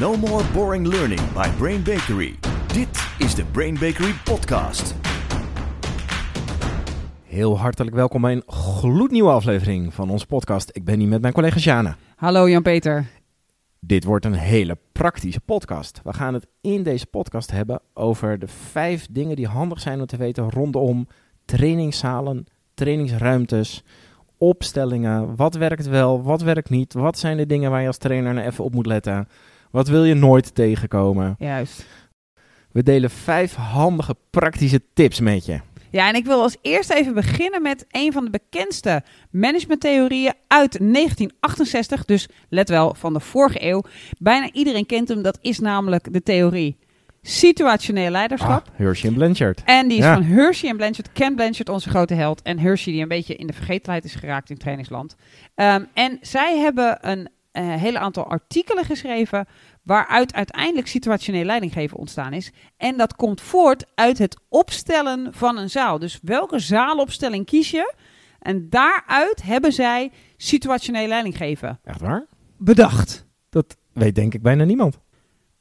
[0.00, 2.34] No more boring learning by Brain Bakery.
[2.66, 4.94] Dit is de Brain Bakery podcast.
[7.22, 10.70] Heel hartelijk welkom bij een gloednieuwe aflevering van onze podcast.
[10.72, 11.96] Ik ben hier met mijn collega Sjana.
[12.16, 13.06] Hallo Jan-Peter.
[13.80, 16.00] Dit wordt een hele praktische podcast.
[16.04, 20.06] We gaan het in deze podcast hebben over de vijf dingen die handig zijn om
[20.06, 21.08] te weten rondom
[21.44, 23.84] trainingszalen, trainingsruimtes,
[24.38, 25.36] opstellingen.
[25.36, 26.92] Wat werkt wel, wat werkt niet?
[26.92, 29.28] Wat zijn de dingen waar je als trainer nou even op moet letten?
[29.74, 31.34] Wat wil je nooit tegenkomen?
[31.38, 31.86] Juist.
[32.72, 35.60] We delen vijf handige praktische tips met je.
[35.90, 40.72] Ja, en ik wil als eerste even beginnen met een van de bekendste managementtheorieën uit
[40.78, 42.04] 1968.
[42.04, 43.82] Dus let wel, van de vorige eeuw.
[44.18, 45.22] Bijna iedereen kent hem.
[45.22, 46.76] Dat is namelijk de theorie
[47.22, 48.68] situationeel leiderschap.
[48.68, 49.62] Ah, Hershey en Blanchard.
[49.64, 50.14] En die is Ja.
[50.14, 51.12] van Hershey en Blanchard.
[51.12, 52.42] Ken Blanchard, onze grote held.
[52.42, 55.16] En Hershey die een beetje in de vergetelheid is geraakt in trainingsland.
[55.54, 59.46] Ehm, en zij hebben een eh, hele aantal artikelen geschreven...
[59.82, 62.52] waaruit uiteindelijk situationeel leidinggeven ontstaan is.
[62.76, 65.98] En dat komt voort uit het opstellen van een zaal.
[65.98, 67.94] Dus welke zaalopstelling kies je?
[68.38, 72.26] En daaruit hebben zij situationeel leidinggeven Echt waar?
[72.58, 73.26] bedacht.
[73.50, 74.98] Dat weet denk ik bijna niemand.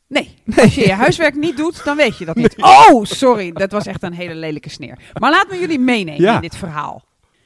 [0.08, 2.56] Nee, als je je huiswerk niet doet, dan weet je dat niet.
[2.64, 5.00] Oh, sorry, dat was echt een hele lelijke sneer.
[5.20, 6.36] Maar laat me jullie meenemen Ja.
[6.36, 7.04] in dit verhaal.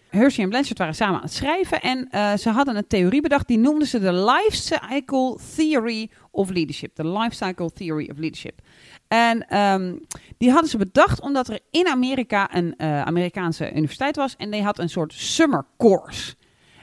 [0.10, 3.48] Hershey en Blanchard waren samen aan het schrijven en eh, ze hadden een theorie bedacht.
[3.48, 6.96] Die noemden ze de Life Cycle Theory of Leadership.
[6.96, 8.62] De Life Cycle Theory of Leadership.
[9.08, 9.96] En ehm,
[10.38, 14.64] die hadden ze bedacht omdat er in Amerika een eh, Amerikaanse universiteit was en die
[14.64, 16.36] had een soort summer course.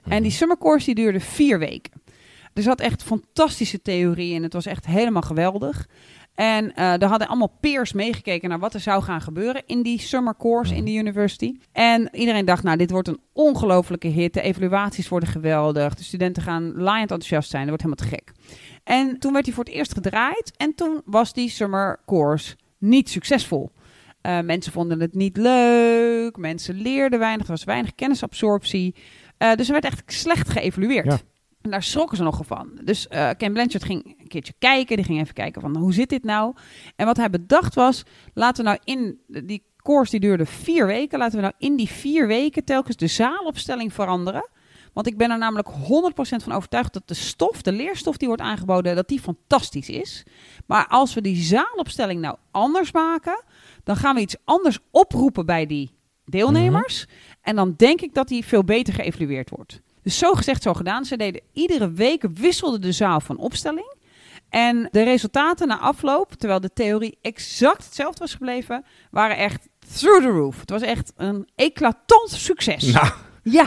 [0.08, 2.02] En die summer course die duurde vier weken.
[2.55, 4.42] Er zat echt fantastische theorie in.
[4.42, 5.86] Het was echt helemaal geweldig.
[6.34, 10.00] En eh er hadden allemaal peers meegekeken naar wat er zou gaan gebeuren in die
[10.00, 11.54] summer course in de university.
[11.72, 14.34] En iedereen dacht, nou, dit wordt een ongelofelijke hit.
[14.34, 15.94] De evaluaties worden geweldig.
[15.94, 17.66] De studenten gaan laaiend enthousiast zijn.
[17.66, 18.32] Dat wordt helemaal te gek.
[18.84, 20.52] En toen werd hij voor het eerst gedraaid.
[20.56, 23.72] En toen was die summer course niet succesvol.
[24.20, 26.36] Eh, mensen vonden het niet leuk.
[26.36, 27.45] Mensen leerden weinig.
[27.45, 28.95] Er was weinig kennisabsorptie.
[29.39, 31.06] Eh, dus er werd echt slecht geëvalueerd.
[31.06, 31.18] Ja.
[31.64, 32.79] En daar schrokken ze nogal van.
[32.83, 34.97] Dus eh Ken Blanchard ging een keertje kijken.
[34.97, 36.55] Die ging even kijken van hoe zit dit nou?
[36.97, 38.02] En wat hij bedacht was,
[38.35, 41.19] laten we nou in die course die duurde vier weken.
[41.19, 44.48] Laten we nou in die vier weken telkens de zaalopstelling veranderen.
[44.92, 45.75] Want ik ben er namelijk 100%
[46.42, 50.23] van overtuigd dat de stof, de leerstof die wordt aangeboden, dat die fantastisch is.
[50.67, 53.45] Maar als we die zaalopstelling nou anders maken,
[53.85, 55.91] dan gaan we iets anders oproepen bij die
[56.25, 57.07] deelnemers.
[57.41, 59.83] En dan denk ik dat die veel beter geëvalueerd wordt.
[60.04, 61.04] Dus zo gezegd, zo gedaan.
[61.04, 63.92] Ze deden iedere week wisselde de zaal van opstelling.
[64.48, 70.24] En de resultaten na afloop, terwijl de theorie exact hetzelfde was gebleven, waren echt through
[70.24, 70.60] the roof.
[70.60, 72.92] Het was echt een eclatant succes.
[72.92, 73.08] Nou,
[73.42, 73.66] Ja.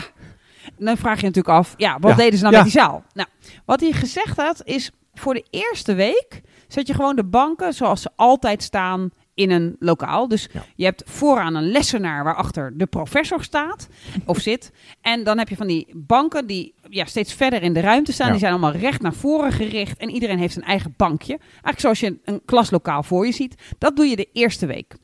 [0.78, 2.62] En dan vraag je je natuurlijk af, ja, wat Ja, deden ze nou ja.
[2.62, 3.04] met die zaal?
[3.12, 3.28] Nou,
[3.64, 8.02] wat hij gezegd had is, voor de eerste week zet je gewoon de banken zoals
[8.02, 10.28] ze altijd staan in een lokaal.
[10.28, 10.64] Dus Ja.
[10.76, 13.88] je hebt vooraan een lessenaar waarachter de professor staat
[14.24, 14.72] of zit.
[15.00, 18.26] En dan heb je van die banken die ja, steeds verder in de ruimte staan.
[18.26, 18.32] Ja.
[18.32, 21.38] Die zijn allemaal recht naar voren gericht en iedereen heeft zijn eigen bankje.
[21.50, 23.54] Eigenlijk zoals je een, een klaslokaal voor je ziet.
[23.78, 24.94] Dat doe je de eerste week.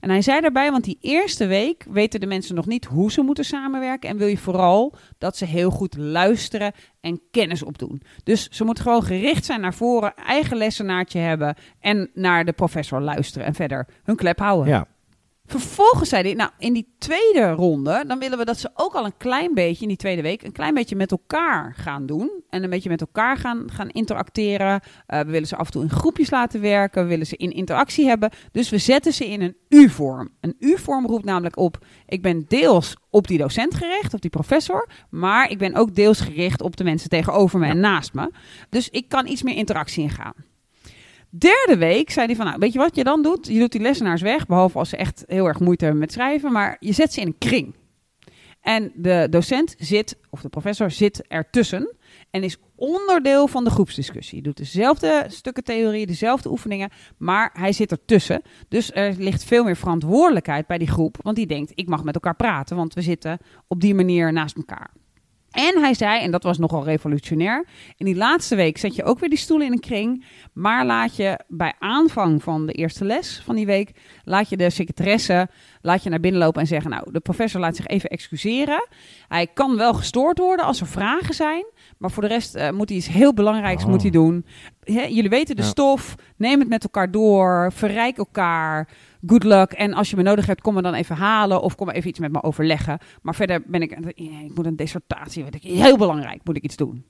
[0.00, 3.22] En hij zei daarbij, want die eerste week weten de mensen nog niet hoe ze
[3.22, 4.08] moeten samenwerken.
[4.08, 8.02] En wil je vooral dat ze heel goed luisteren en kennis opdoen.
[8.24, 13.00] Dus ze moeten gewoon gericht zijn naar voren, eigen lessenaartje hebben en naar de professor
[13.00, 14.72] luisteren en verder hun klep houden.
[14.72, 14.86] ja.
[15.46, 19.04] Vervolgens zei hij, nou, in die tweede ronde, dan willen we dat ze ook al
[19.04, 22.42] een klein beetje, in die tweede week, een klein beetje met elkaar gaan doen.
[22.48, 24.80] En een beetje met elkaar gaan, gaan interacteren.
[25.06, 27.02] Eh, we willen ze af en toe in groepjes laten werken.
[27.02, 28.30] We willen ze in interactie hebben.
[28.52, 30.30] Dus we zetten ze in een U-vorm.
[30.40, 34.88] Een U-vorm roept namelijk op, ik ben deels op die docent gericht, op die professor.
[35.10, 38.30] Maar ik ben ook deels gericht op de mensen tegenover me en naast me.
[38.68, 40.34] Dus ik kan iets meer interactie ingaan.
[41.38, 43.46] Derde week zei hij van, nou, weet je wat je dan doet?
[43.46, 46.52] Je doet die lessenaars weg, behalve als ze echt heel erg moeite hebben met schrijven,
[46.52, 47.74] maar je zet ze in een kring.
[48.60, 51.94] En de docent zit, of de professor zit ertussen
[52.30, 54.42] en is onderdeel van de groepsdiscussie.
[54.42, 58.42] Doet dezelfde stukken theorie, dezelfde oefeningen, maar hij zit ertussen.
[58.68, 62.14] Dus er ligt veel meer verantwoordelijkheid bij die groep, want die denkt, ik mag met
[62.14, 63.38] elkaar praten, want we zitten
[63.68, 64.90] op die manier naast elkaar.
[65.54, 67.66] En hij zei, en dat was nogal revolutionair,
[67.96, 71.16] in die laatste week zet je ook weer die stoelen in een kring, maar laat
[71.16, 73.90] je bij aanvang van de eerste les van die week,
[74.24, 75.48] laat je de secretaresse
[75.80, 78.88] laat je naar binnen lopen en zeggen, nou, de professor laat zich even excuseren.
[79.28, 81.64] Hij kan wel gestoord worden als er vragen zijn,
[81.98, 83.88] maar voor de rest eh, moet hij iets heel belangrijks Oh.
[83.90, 84.46] moet hij doen.
[84.84, 85.68] Jullie weten de Ja.
[85.68, 88.88] stof, neem het met elkaar door, verrijk elkaar,
[89.26, 89.72] good luck.
[89.72, 92.18] En als je me nodig hebt, kom me dan even halen of kom even iets
[92.18, 92.98] met me overleggen.
[93.22, 96.76] Maar verder ben ik, ik moet een dissertatie, weet ik, heel belangrijk, moet ik iets
[96.76, 97.04] doen.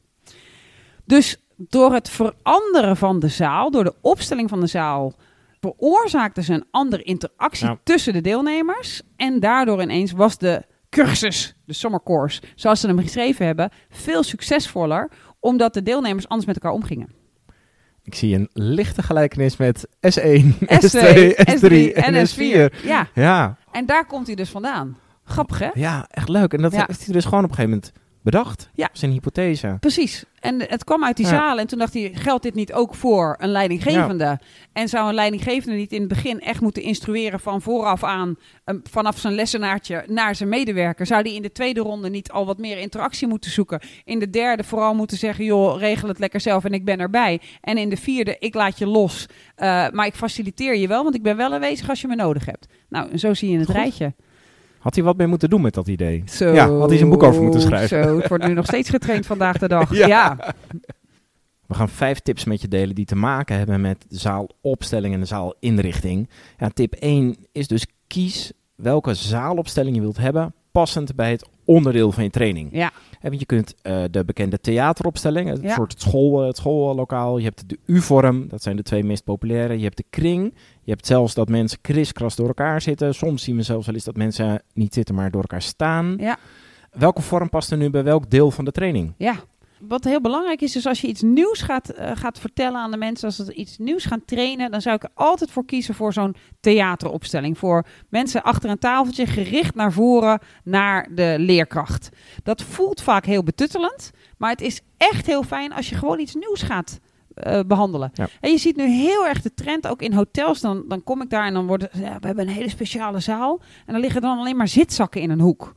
[1.05, 5.13] Dus door het veranderen van de zaal, door de opstelling van de zaal,
[5.61, 7.79] veroorzaakten ze een andere interactie Ja.
[7.85, 9.03] tussen de deelnemers.
[9.17, 14.23] En daardoor ineens was de cursus, de summer course, zoals ze hem geschreven hebben, veel
[14.23, 17.09] succesvoller, omdat de deelnemers anders met elkaar omgingen.
[18.05, 22.75] Ik zie een lichte gelijkenis met S1, S2, S2, S3 en S4.
[22.85, 24.97] Ja, Ja, en daar komt hij dus vandaan.
[25.25, 25.69] Grappig, hè?
[25.75, 26.53] ja, echt leuk.
[26.53, 26.85] En dat Ja.
[26.87, 27.93] heeft hij dus gewoon op een gegeven moment
[28.25, 28.71] bedacht.
[28.75, 28.89] Ja.
[28.93, 29.77] Zijn hypothese.
[29.81, 30.25] Precies.
[30.41, 31.33] En het kwam uit die Ja.
[31.33, 31.59] zaal.
[31.59, 34.39] En toen dacht hij, geldt dit niet ook voor een leidinggevende?
[34.73, 38.81] En zou een leidinggevende niet in het begin echt moeten instrueren van vooraf aan, um,
[38.91, 41.07] vanaf zijn lessenaartje naar zijn medewerker?
[41.07, 43.81] Zou die in de tweede ronde niet al wat meer interactie moeten zoeken?
[44.05, 47.41] In de derde vooral moeten zeggen, joh, regel het lekker zelf en ik ben erbij.
[47.61, 51.15] En in de vierde, ik laat je los, eh, maar ik faciliteer je wel, want
[51.15, 52.67] ik ben wel aanwezig als je me nodig hebt.
[52.89, 53.75] Nou, en zo zie je het Goed.
[53.75, 54.15] rijtje.
[54.85, 56.23] Had hij wat mee moeten doen met dat idee?
[56.27, 58.05] Zo, Ja, had hij zijn boek over moeten schrijven.
[58.05, 59.95] Zo, het wordt nu nog steeds getraind vandaag de dag.
[59.97, 60.07] Ja.
[60.07, 60.55] ja.
[61.67, 65.21] We gaan vijf tips met je delen die te maken hebben met de zaalopstelling en
[65.21, 66.29] de zaalinrichting.
[66.59, 72.13] Ja, tip 1 is dus kies welke zaalopstelling je wilt hebben, passend bij het onderdeel
[72.13, 72.69] van je training.
[72.73, 72.91] Ja.
[73.21, 75.75] Want je kunt eh, de bekende theateropstelling, het Ja.
[75.75, 77.39] soort school, het schoollokaal.
[77.39, 79.77] Je hebt de U-vorm, dat zijn de twee meest populaire.
[79.77, 80.55] Je hebt de kring.
[80.85, 83.15] Je hebt zelfs dat mensen kriskras door elkaar zitten.
[83.15, 86.17] Soms zien we zelfs wel eens dat mensen niet zitten, maar door elkaar staan.
[86.19, 86.39] Ja.
[86.91, 89.15] Welke vorm past er nu bij welk deel van de training?
[89.19, 89.35] Ja.
[89.89, 92.97] Wat heel belangrijk is, is als je iets nieuws gaat, eh, gaat vertellen aan de
[92.97, 96.13] mensen, als ze iets nieuws gaan trainen, dan zou ik er altijd voor kiezen voor
[96.13, 97.59] zo'n theateropstelling.
[97.59, 102.09] Voor mensen achter een tafeltje, gericht naar voren, naar de leerkracht.
[102.43, 106.35] Dat voelt vaak heel betuttelend, maar het is echt heel fijn als je gewoon iets
[106.35, 107.01] nieuws gaat
[107.35, 108.11] eh, behandelen.
[108.15, 108.29] Ja.
[108.41, 111.31] En je ziet nu heel erg de trend, ook in hotels, dan, dan kom ik
[111.31, 113.61] daar en dan wordt het, ja, we hebben een hele speciale zaal.
[113.87, 115.73] En dan liggen dan alleen maar zitzakken in een hoek.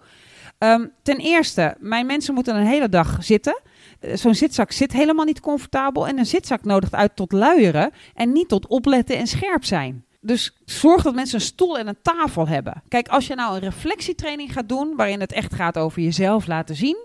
[0.58, 3.62] Ehm, ten eerste, mijn mensen moeten een hele dag zitten.
[4.00, 6.08] Eh, Zo'n zitzak zit helemaal niet comfortabel.
[6.08, 10.06] En een zitzak nodigt uit tot luieren en niet tot opletten en scherp zijn.
[10.22, 12.82] Dus zorg dat mensen een stoel en een tafel hebben.
[12.88, 16.76] Kijk, als je nou een reflectietraining gaat doen, waarin het echt gaat over jezelf laten
[16.76, 16.98] zien,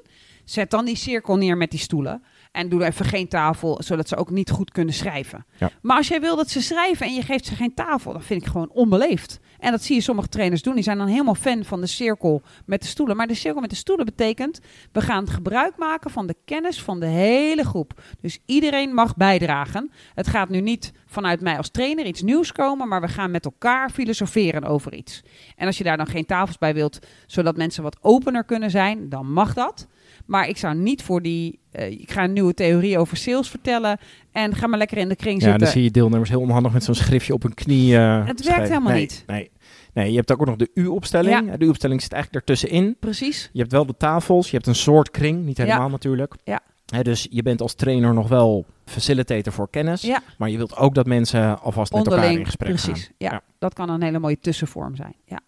[0.45, 2.23] zet dan die cirkel neer met die stoelen.
[2.53, 5.47] En doe even geen tafel, zodat ze ook niet goed kunnen schrijven.
[5.59, 5.71] Ja.
[5.83, 8.43] Maar als jij wil dat ze schrijven en je geeft ze geen tafel, dan vind
[8.43, 9.41] ik gewoon onbeleefd.
[9.63, 10.75] En dat zie je sommige trainers doen.
[10.75, 13.17] Die zijn dan helemaal fan van de cirkel met de stoelen.
[13.17, 14.61] Maar de cirkel met de stoelen betekent,
[14.93, 18.03] we gaan gebruik maken van de kennis van de hele groep.
[18.21, 19.91] Dus iedereen mag bijdragen.
[20.15, 23.45] Het gaat nu niet vanuit mij als trainer iets nieuws komen, maar we gaan met
[23.45, 25.23] elkaar filosoferen over iets.
[25.57, 29.09] En als je daar dan geen tafels bij wilt, zodat mensen wat opener kunnen zijn,
[29.09, 29.87] dan mag dat.
[30.27, 31.61] Maar ik zou niet voor die.
[31.73, 33.99] eh, ik ga een nieuwe theorie over sales vertellen.
[34.33, 35.61] En ga maar lekker in de kring Ja, zitten.
[35.61, 37.97] dan zie je deelnemers heel onhandig met zo'n schriftje op hun knie.
[37.97, 38.67] eh, Het werkt schrijven.
[38.69, 39.25] helemaal Nee, niet.
[39.27, 39.51] Nee,
[39.95, 41.47] nee, je hebt ook nog de U-opstelling.
[41.51, 41.57] Ja.
[41.57, 42.97] De U-opstelling zit eigenlijk ertussenin.
[43.01, 43.51] Precies.
[43.53, 46.35] Je hebt wel de tafels, je hebt een soort kring, niet helemaal natuurlijk.
[46.45, 46.61] Ja.
[47.03, 50.03] Dus je bent als trainer nog wel facilitator voor kennis.
[50.03, 50.21] Ja.
[50.39, 53.03] Maar je wilt ook dat mensen alvast met elkaar in gesprek precies.
[53.05, 53.15] gaan.
[53.19, 53.41] Ja, Ja.
[53.59, 55.15] dat kan een hele mooie tussenvorm zijn.
[55.25, 55.41] Ja.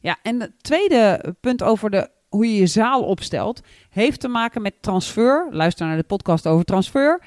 [0.00, 3.60] ja, en het tweede punt over de, hoe je je zaal opstelt,
[3.90, 5.48] heeft te maken met transfer.
[5.50, 7.22] Luister naar de podcast over transfer.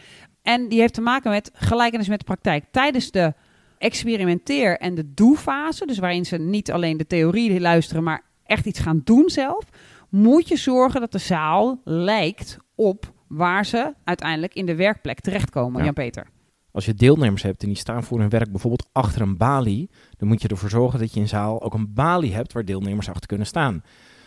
[0.50, 2.66] En die heeft te maken met gelijkenis met de praktijk.
[2.72, 3.34] Tijdens de
[3.78, 8.80] experimenteer- en de doe-fase, dus waarin ze niet alleen de theorie luisteren, maar echt iets
[8.80, 9.64] gaan doen zelf,
[10.10, 15.78] moet je zorgen dat de zaal lijkt op waar ze uiteindelijk in de werkplek terechtkomen,
[15.80, 15.86] Ja.
[15.86, 16.28] Jan-Peter.
[16.72, 20.28] Als je deelnemers hebt en die staan voor hun werk bijvoorbeeld achter een balie, dan
[20.28, 23.28] moet je ervoor zorgen dat je in zaal ook een balie hebt waar deelnemers achter
[23.28, 23.84] kunnen staan.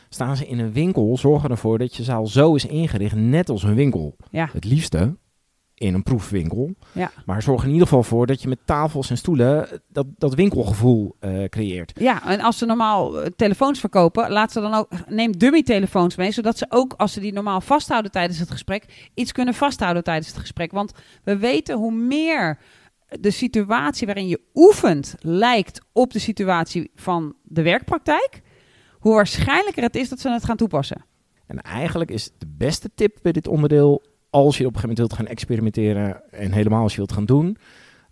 [0.08, 3.62] Staan ze in een winkel, zorg ervoor dat je zaal zo is ingericht, net als
[3.62, 4.16] een winkel.
[4.30, 4.48] Ja.
[4.52, 5.16] Het liefste
[5.82, 6.74] in een proefwinkel.
[6.92, 7.10] Ja.
[7.26, 11.16] Maar zorg in ieder geval voor dat je met tafels en stoelen dat, dat winkelgevoel
[11.18, 11.92] eh, creëert.
[12.00, 16.32] Ja, en als ze normaal eh, telefoons verkopen, laat ze dan ook, neem dummy-telefoons mee,
[16.32, 20.28] zodat ze ook, als ze die normaal vasthouden tijdens het gesprek, iets kunnen vasthouden tijdens
[20.28, 20.72] het gesprek.
[20.72, 20.92] Want
[21.24, 22.58] we weten hoe meer
[23.20, 28.42] de situatie waarin je oefent lijkt op de situatie van de werkpraktijk,
[28.98, 31.04] hoe waarschijnlijker het is dat ze het gaan toepassen.
[31.46, 34.98] En eigenlijk is de beste tip bij dit onderdeel, als je op een gegeven moment
[34.98, 37.56] wilt gaan experimenteren en helemaal als je wilt gaan doen,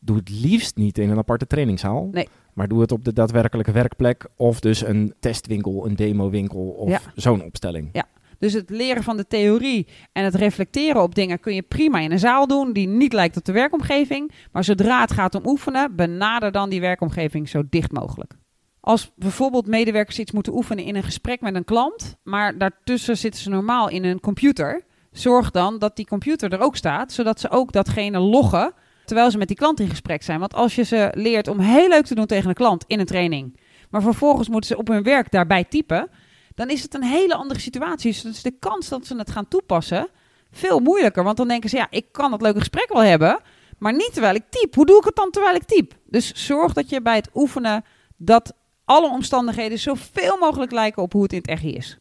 [0.00, 2.09] doe het liefst niet in een aparte trainingszaal.
[2.12, 2.29] Nee.
[2.55, 7.00] Maar doe het op de daadwerkelijke werkplek of dus een testwinkel, een demowinkel of Ja.
[7.15, 8.03] zo'n opstelling.
[8.39, 12.12] Dus het leren van de theorie en het reflecteren op dingen kun je prima in
[12.12, 14.33] een zaal doen die niet lijkt op de werkomgeving.
[14.53, 18.35] Maar zodra het gaat om oefenen, benader dan die werkomgeving zo dicht mogelijk.
[18.81, 23.41] Als bijvoorbeeld medewerkers iets moeten oefenen in een gesprek met een klant, maar daartussen zitten
[23.41, 27.50] ze normaal in een computer, zorg dan dat die computer er ook staat, zodat ze
[27.50, 28.73] ook datgene loggen
[29.05, 30.40] terwijl ze met die klant in gesprek zijn.
[30.40, 33.07] Want als je ze leert om heel leuk te doen tegen een klant in een
[33.07, 36.11] training, maar vervolgens moeten ze op hun werk daarbij typen,
[36.55, 38.23] dan is het een hele andere situatie.
[38.23, 40.09] Dus de kans dat ze het gaan toepassen
[40.50, 41.25] veel moeilijker.
[41.25, 43.40] Want dan denken ze, ja, ik kan het leuke gesprek wel hebben,
[43.79, 44.75] maar niet terwijl ik typ.
[44.75, 45.95] Hoe doe ik het dan terwijl ik typ?
[46.05, 47.85] Dus zorg dat je bij het oefenen
[48.17, 48.52] dat
[48.85, 51.99] alle omstandigheden zoveel mogelijk lijken op hoe het in het echt is.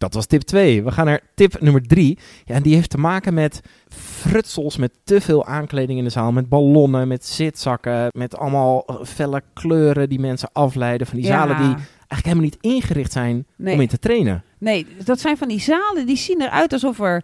[0.00, 0.82] Dat was tip 2.
[0.82, 2.18] We gaan naar tip nummer 3.
[2.44, 6.32] Ja, en die heeft te maken met frutsels, met te veel aankleding in de zaal.
[6.32, 11.06] Met ballonnen, met zitzakken, met allemaal eh, felle kleuren die mensen afleiden.
[11.06, 11.32] Van die Ja.
[11.38, 13.74] zalen die eigenlijk helemaal niet ingericht zijn Nee.
[13.74, 14.42] om in te trainen.
[14.58, 17.22] Nee, dat zijn van die zalen die zien eruit alsof er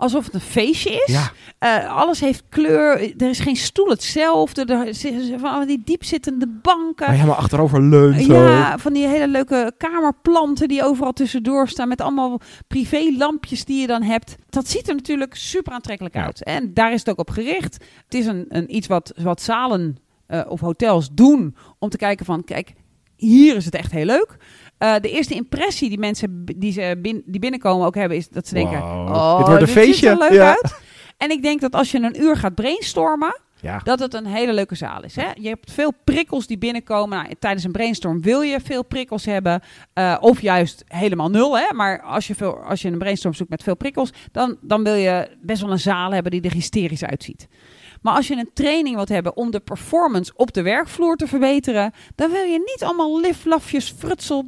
[0.00, 1.12] alsof het een feestje is.
[1.14, 3.00] Ja, Eh, alles heeft kleur.
[3.22, 4.64] Er is geen stoel hetzelfde.
[4.64, 7.06] Er zitten van die diepzittende banken.
[7.06, 8.26] waar je helemaal achterover leunt.
[8.26, 11.88] Ja, van die hele leuke kamerplanten die overal tussendoor staan.
[11.88, 14.36] Met allemaal privélampjes die je dan hebt.
[14.48, 16.24] Dat ziet er natuurlijk super aantrekkelijk Ja.
[16.24, 16.44] uit.
[16.44, 17.74] En daar is het ook op gericht.
[18.04, 21.56] Het is een, een iets wat, wat zalen eh, of hotels doen.
[21.78, 22.72] Om te kijken van, kijk,
[23.16, 24.36] hier is het echt heel leuk.
[24.80, 28.16] Eh, de eerste impressie die mensen die, ze bin- die binnenkomen ook hebben...
[28.16, 30.16] is dat ze denken, Wow, oh, dit wordt een ziet er feestje.
[30.18, 30.48] leuk Ja.
[30.48, 30.78] uit.
[31.16, 33.78] En ik denk dat als je een uur gaat brainstormen Ja.
[33.84, 35.16] dat het een hele leuke zaal is.
[35.16, 35.28] Hè?
[35.34, 37.18] Je hebt veel prikkels die binnenkomen.
[37.22, 39.60] Nou, tijdens een brainstorm wil je veel prikkels hebben.
[39.92, 41.58] eh, of juist helemaal nul.
[41.58, 41.74] Hè?
[41.74, 44.10] Maar als je, veel, als je een brainstorm zoekt met veel prikkels...
[44.32, 47.48] Dan, dan wil je best wel een zaal hebben die er hysterisch uitziet.
[48.00, 51.92] Maar als je een training wilt hebben om de performance op de werkvloer te verbeteren...
[52.14, 54.44] dan wil je niet allemaal liflafjes, frutsel,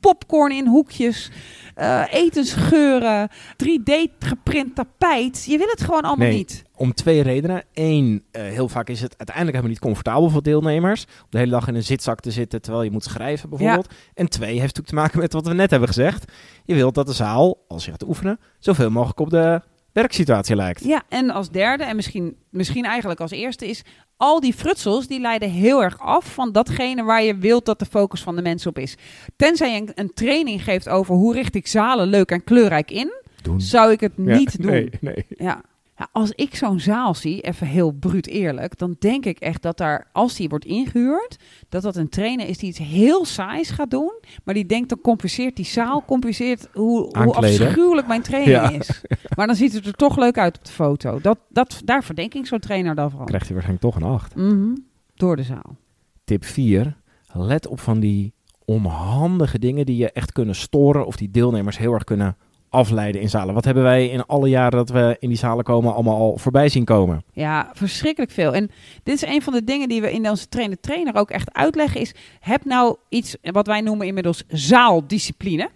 [0.00, 1.30] popcorn in hoekjes...
[1.74, 3.30] eh, etensgeuren,
[3.64, 5.44] 3D geprint tapijt.
[5.44, 6.36] Je wil het gewoon allemaal Nee.
[6.36, 6.62] niet.
[6.76, 7.64] Om twee redenen.
[7.72, 11.04] Eén, eh, heel vaak is het uiteindelijk helemaal niet comfortabel voor deelnemers.
[11.20, 13.88] Om de hele dag in een zitzak te zitten terwijl je moet schrijven bijvoorbeeld.
[14.14, 16.32] En twee, heeft natuurlijk te maken met wat we net hebben gezegd.
[16.64, 19.62] Je wilt dat de zaal, als je gaat oefenen, zoveel mogelijk op de
[19.94, 20.84] werksituatie lijkt.
[20.84, 23.82] Ja, en als derde, en misschien, misschien eigenlijk als eerste, is
[24.16, 27.86] al die frutsels die leiden heel erg af van datgene waar je wilt dat de
[27.86, 28.96] focus van de mensen op is.
[29.36, 33.12] Tenzij je een, een training geeft over hoe richt ik zalen leuk en kleurrijk in,
[33.42, 33.60] Doen.
[33.60, 34.70] zou ik het Ja, niet doen.
[34.70, 35.24] Nee, nee.
[35.28, 35.60] Ja.
[35.98, 39.76] Ja, als ik zo'n zaal zie, even heel bruut eerlijk, dan denk ik echt dat
[39.76, 41.36] daar, als die wordt ingehuurd,
[41.68, 44.12] dat dat een trainer is die iets heel saais gaat doen,
[44.44, 48.70] maar die denkt dan compenseert die zaal, compenseert hoe, hoe afschuwelijk mijn training Ja.
[48.70, 49.02] is.
[49.36, 51.20] Maar dan ziet het er toch leuk uit op de foto.
[51.20, 53.24] Dat, dat, daar verdenk ik zo'n trainer dan van.
[53.24, 54.34] Krijgt hij waarschijnlijk toch een 8.
[54.36, 54.74] Mhm.
[55.14, 55.76] Door de zaal.
[56.24, 56.96] Tip 4.
[57.32, 58.32] Let op van die
[58.64, 62.36] onhandige dingen die je echt kunnen storen of die deelnemers heel erg kunnen
[62.74, 63.54] afleiden in zalen.
[63.54, 66.68] Wat hebben wij in alle jaren dat we in die zalen komen allemaal al voorbij
[66.68, 67.22] zien komen?
[67.32, 68.54] Ja, verschrikkelijk veel.
[68.54, 68.70] En
[69.02, 72.14] dit is een van de dingen die we in onze trainer-trainer ook echt uitleggen is...
[72.40, 75.70] heb nou iets wat wij noemen inmiddels zaaldiscipline.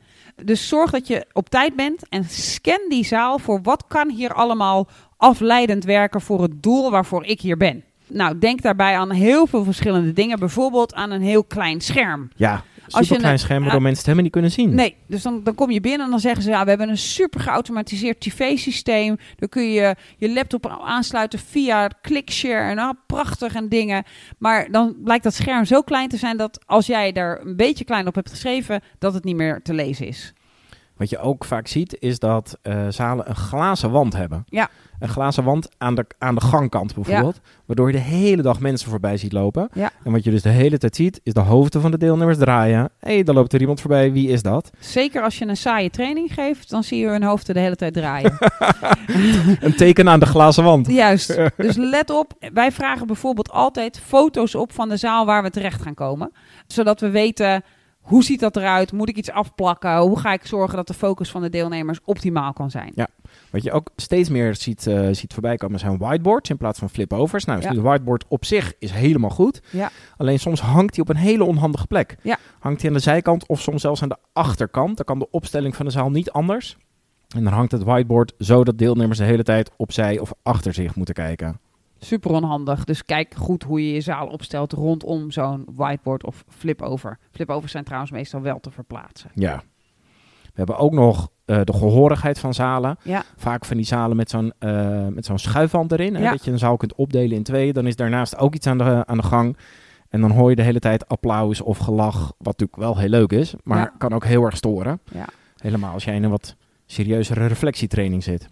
[0.45, 4.35] Dus zorg dat je op tijd bent en scan die zaal voor wat kan hier
[4.35, 7.85] allemaal afleidend werken voor het doel waarvoor ik hier ben.
[8.07, 10.39] Nou, denk daarbij aan heel veel verschillende dingen.
[10.39, 12.29] Bijvoorbeeld aan een heel klein scherm.
[12.37, 14.75] Ja, Als je super klein een- scherm waardoor mensen het helemaal niet kunnen zien.
[14.75, 16.51] Nee, dus dan, dan kom je binnen en dan zeggen ze...
[16.51, 19.17] Ja, we hebben een super geautomatiseerd tv-systeem.
[19.37, 22.71] Dan kun je je laptop aansluiten via ClickShare.
[22.71, 24.05] En ah, prachtig en dingen.
[24.39, 26.37] Maar dan blijkt dat scherm zo klein te zijn...
[26.37, 28.81] dat als jij daar een beetje klein op hebt geschreven...
[28.99, 30.33] dat het niet meer te lezen is.
[30.99, 34.45] Wat je ook vaak ziet is dat eh, zalen een glazen wand hebben.
[34.47, 34.69] Ja.
[34.99, 37.41] Een glazen wand aan de, aan de gangkant bijvoorbeeld.
[37.67, 39.69] Waardoor je de hele dag mensen voorbij ziet lopen.
[39.73, 39.91] Ja.
[40.05, 42.91] En wat je dus de hele tijd ziet is de hoofden van de deelnemers draaien.
[42.99, 44.13] Hé, hey, daar loopt er iemand voorbij.
[44.13, 44.71] Wie is dat?
[44.79, 46.71] Zeker als je een saaie training geeft...
[46.71, 48.39] dan zie je hun hoofden de hele tijd draaien.
[49.61, 50.87] Een teken aan de glazen wand.
[50.87, 51.27] Juist.
[51.57, 52.33] Dus let op.
[52.53, 56.33] Wij vragen bijvoorbeeld altijd foto's op van de zaal waar we terecht gaan komen.
[56.67, 57.63] Zodat we weten
[58.09, 58.93] hoe ziet dat eruit?
[58.93, 59.99] Moet ik iets afplakken?
[59.99, 62.93] Hoe ga ik zorgen dat de focus van de deelnemers optimaal kan zijn?
[62.95, 63.09] Ja.
[63.51, 66.91] Wat je ook steeds meer ziet, eh, ziet voorbij komen zijn whiteboards in plaats van
[66.91, 67.45] flipovers.
[67.45, 67.71] Nou, Ja.
[67.71, 69.61] de whiteboard op zich is helemaal goed.
[69.71, 69.91] Ja.
[70.17, 72.17] Alleen soms hangt hij op een hele onhandige plek.
[72.23, 72.39] Ja.
[72.59, 74.97] Hangt hij aan de zijkant of soms zelfs aan de achterkant.
[74.97, 76.77] Dan kan de opstelling van de zaal niet anders.
[77.37, 80.95] En dan hangt het whiteboard zo dat deelnemers de hele tijd opzij of achter zich
[80.95, 81.61] moeten kijken.
[81.99, 82.85] Super onhandig.
[82.85, 87.19] Dus kijk goed hoe je je zaal opstelt rondom zo'n whiteboard of flipover.
[87.31, 89.31] Flipovers zijn trouwens meestal wel te verplaatsen.
[89.35, 89.63] Ja.
[90.43, 92.97] We hebben ook nog eh, de gehoorigheid van zalen.
[93.03, 93.23] Ja.
[93.37, 96.15] Vaak van die zalen met zo'n eh, met zo'n schuifwand erin.
[96.15, 96.31] Hè, Ja.
[96.31, 97.73] dat je een zaal kunt opdelen in twee.
[97.73, 99.57] Dan is daarnaast ook iets aan de, aan de gang.
[100.09, 102.19] En dan hoor je de hele tijd applaus of gelach.
[102.39, 103.55] Wat natuurlijk wel heel leuk is.
[103.65, 103.93] Maar Ja.
[103.99, 105.01] kan ook heel erg storen.
[105.13, 105.25] Ja.
[105.57, 108.49] Helemaal als jij in een wat serieuzere reflectietraining zit.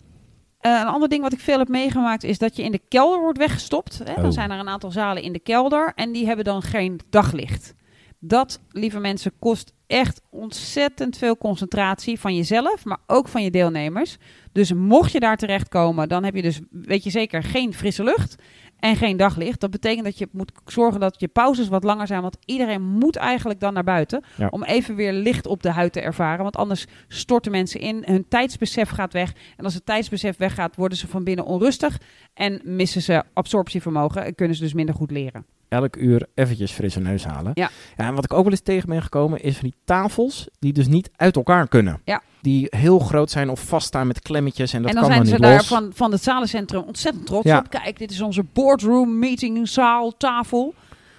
[0.66, 3.20] Eh, een ander ding wat ik veel heb meegemaakt is dat je in de kelder
[3.20, 4.00] wordt weggestopt.
[4.04, 4.12] Hè?
[4.12, 4.23] Oh.
[4.23, 7.75] Dan zijn er een aantal zalen in de kelder en die hebben dan geen daglicht.
[8.18, 14.16] Dat, lieve mensen, kost echt ontzettend veel concentratie van jezelf, maar ook van je deelnemers.
[14.52, 18.37] Dus mocht je daar terechtkomen, dan heb je dus, weet je zeker, geen frisse lucht.
[18.78, 19.61] En geen daglicht.
[19.61, 22.23] Dat betekent dat je moet zorgen dat je pauzes wat langer zijn.
[22.23, 24.25] Want iedereen moet eigenlijk dan naar buiten.
[24.37, 24.49] Ja.
[24.50, 26.42] Om even weer licht op de huid te ervaren.
[26.42, 28.02] Want anders storten mensen in.
[28.06, 29.33] Hun tijdsbesef gaat weg.
[29.56, 32.00] En als het tijdsbesef weggaat, worden ze van binnen onrustig.
[32.35, 34.25] En missen ze absorptievermogen.
[34.25, 35.47] En kunnen ze dus minder goed leren.
[35.68, 37.50] Elk uur eventjes frisse neus halen.
[37.54, 37.70] Ja.
[37.96, 40.87] En wat ik ook wel eens tegen ben gekomen, is van die tafels die dus
[40.87, 42.00] niet uit elkaar kunnen.
[42.04, 42.23] Ja.
[42.40, 45.38] Die heel groot zijn of vaststaan met klemmetjes en dat en dan kan zijn dan
[45.38, 47.58] ze niet daar van, van het zalencentrum ontzettend trots Ja.
[47.58, 47.70] op.
[47.70, 50.75] Kijk, dit is onze boardroom meeting zaal tafel.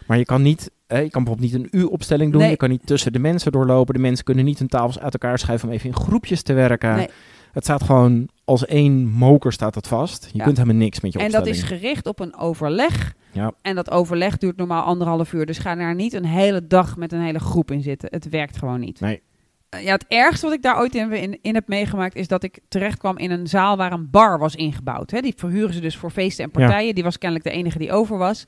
[0.08, 2.42] Maar je kan niet, eh, je kan bijvoorbeeld niet een U-opstelling doen.
[2.42, 2.50] Nee.
[2.50, 3.94] Je kan niet tussen de mensen doorlopen.
[3.94, 6.96] De mensen kunnen niet hun tafels uit elkaar schuiven om even in groepjes te werken.
[6.96, 7.10] Nee.
[7.52, 10.30] Het staat gewoon als één moker staat het vast.
[10.32, 10.44] Je Ja.
[10.44, 11.72] kunt helemaal niks met je En dat opstelling.
[11.72, 13.14] is gericht op een overleg.
[13.32, 13.52] Ja.
[13.62, 15.46] En dat overleg duurt normaal anderhalf uur.
[15.46, 18.10] Dus ga daar niet een hele dag met een hele groep in zitten.
[18.12, 19.00] Het werkt gewoon niet.
[19.00, 19.22] Nee.
[19.70, 22.16] Eh, Ja, het ergste wat ik daar ooit in, in, in heb meegemaakt...
[22.16, 25.12] is dat ik terecht kwam in een zaal waar een bar was ingebouwd.
[25.12, 25.20] Hè.
[25.22, 26.96] Die verhuren ze dus voor feesten en partijen.
[26.96, 28.44] Die was kennelijk de enige die over was.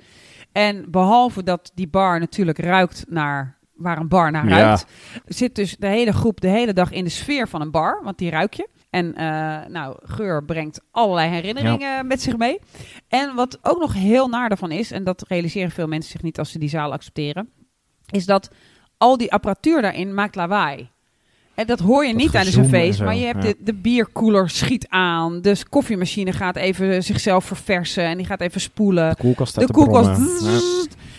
[0.51, 4.85] En behalve dat die bar natuurlijk ruikt naar waar een bar naar ruikt...
[5.25, 7.99] zit dus de hele groep de hele dag in de sfeer van een bar.
[8.03, 8.67] Want die ruik je.
[8.89, 12.60] En eh, nou, geur brengt allerlei herinneringen met zich mee.
[13.08, 16.39] En wat ook nog heel naar daarvan is, en dat realiseren veel mensen zich niet
[16.39, 17.50] als ze die zaal accepteren,
[18.10, 18.50] is dat
[18.98, 20.89] al die apparatuur daarin maakt lawaai.
[21.60, 23.50] En dat hoor je Dat niet tijdens een feest, maar je hebt ja.
[23.50, 28.62] de, de bierkoeler schiet aan, de koffiemachine gaat even zichzelf verversen en die gaat even
[28.62, 29.10] spoelen.
[29.10, 30.19] De koelkast staat De koelkast.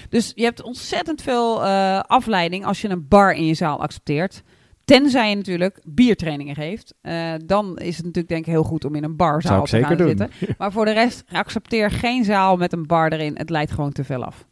[0.08, 4.42] Dus je hebt ontzettend veel eh, afleiding als je een bar in je zaal accepteert.
[4.90, 6.94] Tenzij je natuurlijk biertrainingen geeft.
[7.00, 9.96] Eh, dan is het natuurlijk denk ik heel goed om in een barzaal te gaan
[9.96, 10.08] doen.
[10.08, 10.30] zitten.
[10.58, 13.36] Maar voor de rest, accepteer geen zaal met een bar erin.
[13.36, 14.46] Het leidt gewoon te veel af.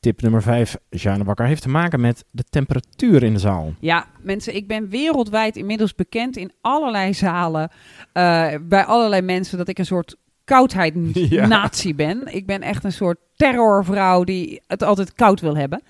[0.00, 3.74] Tip nummer 5, Jeanne Bakker, heeft te maken met de temperatuur in de zaal.
[3.80, 7.70] Ja, mensen, ik ben wereldwijd inmiddels bekend in allerlei zalen.
[8.12, 12.34] eh, bij allerlei mensen dat ik een soort koudheid-natie ben.
[12.34, 15.82] Ik ben echt een soort terrorvrouw die het altijd koud wil hebben.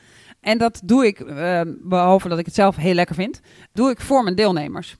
[0.46, 3.40] En dat doe ik, eh, behalve dat ik het zelf heel lekker vind,
[3.72, 4.96] doe ik voor mijn deelnemers.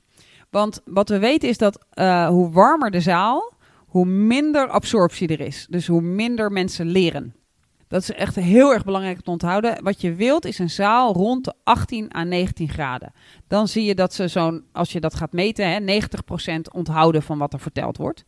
[0.51, 3.53] Want wat we weten is dat eh, hoe warmer de zaal,
[3.87, 5.67] hoe minder absorptie er is.
[5.71, 7.35] Dus hoe minder mensen leren.
[7.89, 9.83] Dat is echt heel erg belangrijk om te onthouden.
[9.83, 13.13] Wat je wilt is een zaal rond de 18 à 19 graden.
[13.47, 17.39] Dan zie je dat ze zo'n, als je dat gaat meten, hè, 90% onthouden van
[17.39, 18.25] wat er verteld wordt.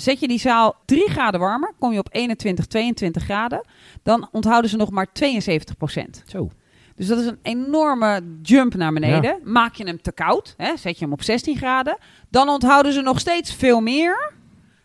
[0.00, 3.66] Zet je die zaal 3 graden warmer, kom je op 21, 22 graden.
[4.02, 6.22] Dan onthouden ze nog maar 72%.
[6.26, 6.50] Zo.
[6.94, 9.40] Dus dat is een enorme jump naar beneden.
[9.44, 11.98] Maak je hem te koud, hè, zet je hem op 16 graden,
[12.30, 14.32] dan onthouden ze nog steeds veel meer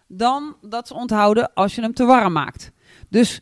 [0.08, 2.72] dan dat ze onthouden als je hem te warm maakt.
[3.10, 3.42] Dus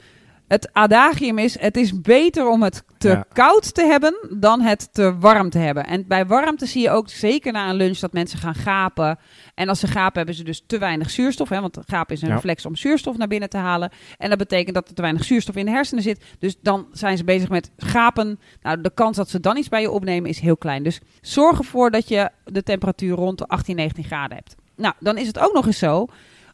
[0.51, 3.25] het adagium is: het is beter om het te Ja.
[3.33, 5.85] koud te hebben dan het te warm te hebben.
[5.85, 9.17] En bij warmte zie je ook zeker na een lunch dat mensen gaan gapen.
[9.55, 11.49] En als ze gapen, hebben ze dus te weinig zuurstof.
[11.49, 12.33] Hè, want gapen is een Ja.
[12.33, 13.91] reflex om zuurstof naar binnen te halen.
[14.17, 16.23] En dat betekent dat er te weinig zuurstof in de hersenen zit.
[16.39, 18.39] Dus dan zijn ze bezig met gapen.
[18.61, 20.83] Nou, de kans dat ze dan iets bij je opnemen is heel klein.
[20.83, 24.55] Dus zorg ervoor dat je de temperatuur rond de 18, 19 graden hebt.
[24.75, 26.05] Nou, dan is het ook nog eens zo.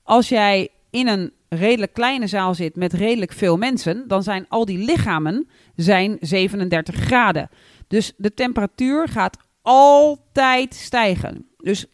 [0.03, 4.65] Als jij in een redelijk kleine zaal zit met redelijk veel mensen, dan zijn al
[4.65, 7.49] die lichamen zijn 37 graden.
[7.87, 11.45] Dus de temperatuur gaat altijd stijgen.
[11.57, 11.85] Dus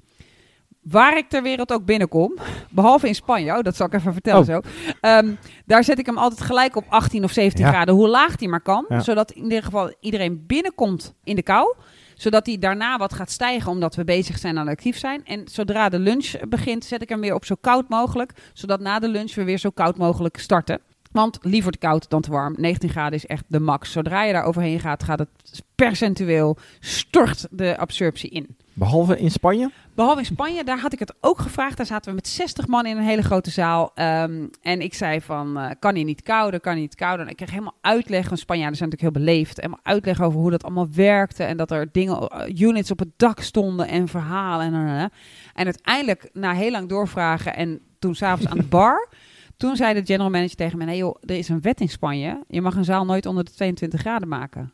[0.81, 2.33] waar ik ter wereld ook binnenkom,
[2.71, 4.45] behalve in Spanje, oh, dat zal ik even vertellen Oh.
[4.47, 4.61] zo.
[5.01, 5.31] ehm,
[5.65, 7.71] daar zet ik hem altijd gelijk op 18 of 17 Ja.
[7.71, 8.85] graden, hoe laag die maar kan.
[8.89, 8.99] Ja.
[8.99, 11.75] Zodat in ieder geval iedereen binnenkomt in de kou
[12.15, 15.25] zodat die daarna wat gaat stijgen omdat we bezig zijn en actief zijn.
[15.25, 18.31] En zodra de lunch begint, zet ik hem weer op zo koud mogelijk.
[18.53, 20.79] Zodat na de lunch we weer zo koud mogelijk starten.
[21.11, 22.55] Want liever te koud dan te warm.
[22.57, 23.91] 19 graden is echt de max.
[23.91, 25.29] Zodra je daar overheen gaat, gaat het
[25.75, 28.57] percentueel stort de absorptie in.
[28.73, 29.71] Behalve in Spanje?
[29.95, 31.77] Behalve in Spanje, daar had ik het ook gevraagd.
[31.77, 33.91] Daar zaten we met 60 man in een hele grote zaal.
[33.95, 37.25] Ehm, en ik zei van, eh, kan hij niet kouder, kan hij niet kouder.
[37.25, 39.57] En ik kreeg helemaal uitleg, want Spanjaarden zijn natuurlijk heel beleefd.
[39.57, 41.43] Helemaal uitleg over hoe dat allemaal werkte.
[41.43, 44.65] En dat er dingen, eh, units op het dak stonden en verhalen.
[44.65, 45.11] En, en, en.
[45.53, 49.09] en uiteindelijk, na heel lang doorvragen en toen s'avonds aan de bar...
[49.57, 52.43] Toen zei de general manager tegen me, nee joh, er is een wet in Spanje.
[52.47, 54.73] Je mag een zaal nooit onder de 22 graden maken.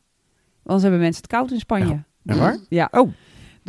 [0.63, 2.03] Anders hebben mensen het koud in Spanje.
[2.25, 2.57] Echt waar?
[2.69, 2.87] Ja.
[2.91, 3.11] Oh.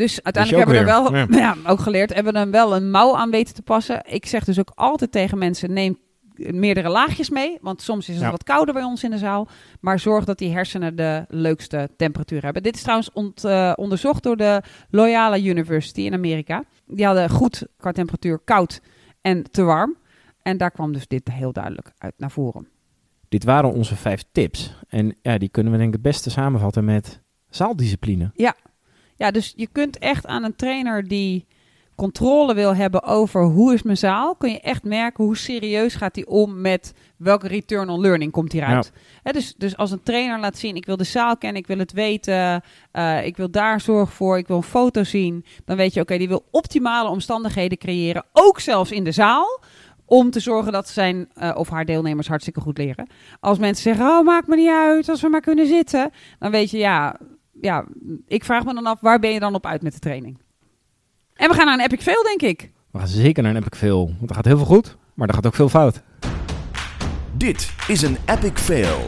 [0.00, 1.56] Dus uiteindelijk hebben we er wel, ja.
[1.66, 4.02] ook geleerd, hebben we er wel een mouw aan weten te passen.
[4.06, 5.98] Ik zeg dus ook altijd tegen mensen, neem
[6.34, 7.58] meerdere laagjes mee.
[7.60, 8.30] Want soms is het Ja.
[8.30, 9.48] wat kouder bij ons in de zaal.
[9.80, 12.62] Maar zorg dat die hersenen de leukste temperatuur hebben.
[12.62, 16.64] Dit is trouwens ont- eh, onderzocht door de Loyola University in Amerika.
[16.86, 18.80] Die hadden goed qua temperatuur koud
[19.20, 19.96] en te warm.
[20.42, 22.68] En daar kwam dus dit heel duidelijk uit naar voren.
[23.28, 24.74] Dit waren onze vijf tips.
[24.88, 28.30] En ja, die kunnen we denk ik het beste samenvatten met zaaldiscipline.
[28.34, 28.54] Ja,
[29.30, 31.46] dus je kunt echt aan een trainer die
[32.00, 36.14] controle wil hebben over hoe is mijn zaal, kun je echt merken hoe serieus gaat
[36.14, 38.92] hij om met welke return on learning komt hieruit.
[39.22, 41.78] Hè, dus, dus als een trainer laat zien, ik wil de zaal kennen, ik wil
[41.78, 45.94] het weten, eh, ik wil daar zorg voor, ik wil een foto zien, dan weet
[45.94, 49.60] je, oké, die wil optimale omstandigheden creëren, ook zelfs in de zaal
[50.04, 53.08] om te zorgen dat zijn eh, of haar deelnemers hartstikke goed leren.
[53.40, 56.70] Als mensen zeggen, oh, maakt me niet uit, als we maar kunnen zitten, dan weet
[56.70, 57.16] je, ja,
[57.60, 57.84] ja,
[58.26, 60.38] ik vraag me dan af, waar ben je dan op uit met de training?
[61.34, 62.70] En we gaan naar een epic fail, denk ik.
[62.90, 64.06] We gaan zeker naar een epic fail.
[64.18, 66.02] Want er gaat heel veel goed, maar er gaat ook veel fout.
[67.36, 69.06] Dit is een epic fail.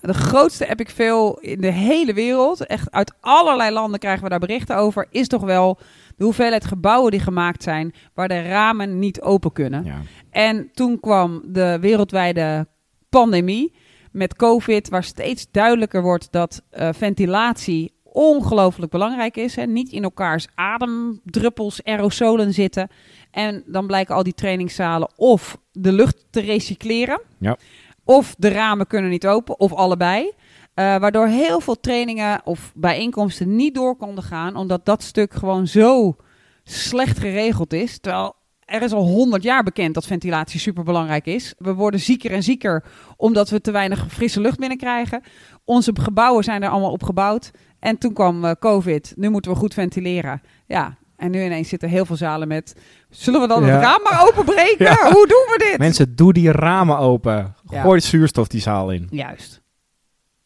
[0.00, 4.38] De grootste epic fail in de hele wereld, echt uit allerlei landen krijgen we daar
[4.38, 5.78] berichten over, is toch wel
[6.16, 9.84] de hoeveelheid gebouwen die gemaakt zijn waar de ramen niet open kunnen.
[9.84, 10.00] Ja.
[10.30, 12.66] En toen kwam de wereldwijde
[13.08, 13.74] pandemie
[14.14, 19.56] met COVID, waar steeds duidelijker wordt dat uh, ventilatie ongelooflijk belangrijk is.
[19.56, 19.64] Hè.
[19.66, 22.88] Niet in elkaars ademdruppels, aerosolen zitten.
[23.30, 27.56] En dan blijken al die trainingszalen of de lucht te recycleren, Ja.
[28.04, 30.32] of de ramen kunnen niet open, of allebei.
[30.74, 35.66] Eh, waardoor heel veel trainingen of bijeenkomsten niet door konden gaan, omdat dat stuk gewoon
[35.66, 36.16] zo
[36.64, 37.98] slecht geregeld is.
[37.98, 38.34] Terwijl
[38.66, 41.54] er is al honderd jaar bekend dat ventilatie superbelangrijk is.
[41.58, 42.84] We worden zieker en zieker
[43.16, 45.22] omdat we te weinig frisse lucht binnenkrijgen.
[45.64, 47.50] Onze gebouwen zijn er allemaal op gebouwd.
[47.78, 49.12] En toen kwam eh, COVID.
[49.16, 50.42] Nu moeten we goed ventileren.
[50.66, 52.76] Ja, en nu ineens zitten heel veel zalen met...
[53.10, 53.72] Zullen we dan Ja.
[53.72, 54.84] het raam maar openbreken?
[54.92, 54.94] Ja.
[55.12, 55.78] Hoe doen we dit?
[55.78, 57.54] Mensen, doe die ramen open.
[57.70, 57.82] Ja.
[57.82, 59.06] Gooi zuurstof die zaal in.
[59.10, 59.62] Juist.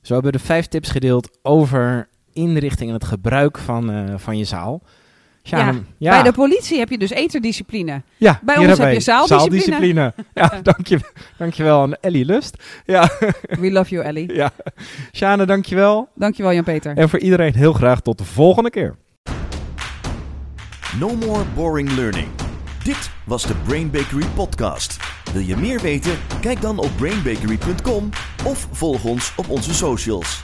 [0.03, 4.39] Zo hebben we de vijf tips gedeeld over inrichting en het gebruik van, eh, van
[4.39, 4.83] je zaal.
[5.51, 8.03] Ja, Bij de politie heb je dus eterdiscipline.
[8.17, 9.61] ja, bij ons heb je zaaldiscipline.
[9.63, 10.15] zaaldiscipline.
[10.35, 10.99] Ja, dank je,
[11.39, 12.63] dankjewel aan Ellie Lust.
[12.85, 13.11] Ja,
[13.61, 14.35] We love you, Ellie.
[14.35, 14.51] ja.
[15.13, 16.09] Sjane, dankjewel.
[16.15, 16.97] Dankjewel, Jan-Peter.
[16.97, 18.97] En voor iedereen heel graag tot de volgende keer.
[20.99, 22.29] No more boring learning.
[22.85, 24.97] Dit was de Brain Bakery podcast.
[25.33, 26.13] Wil je meer weten?
[26.41, 28.09] Kijk dan op brainbakery.com
[28.45, 30.43] of volg ons op onze socials.